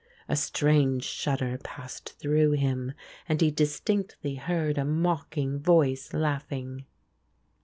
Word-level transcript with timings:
A 0.27 0.35
strange 0.35 1.03
shudder 1.03 1.59
passed 1.63 2.17
through 2.19 2.53
him, 2.53 2.93
and 3.29 3.39
he 3.39 3.51
distinctly 3.51 4.33
heard 4.33 4.79
a 4.79 4.83
mocking 4.83 5.59
voice 5.59 6.11
laughing. 6.11 6.85